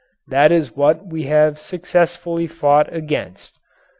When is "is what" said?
0.51-1.05